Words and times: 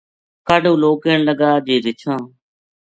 کاہڈوں 0.47 0.77
لوک 0.81 0.97
کہن 1.03 1.19
لگا 1.27 1.51
جے 1.65 1.75
رچھا 1.85 2.13
ں 2.21 2.27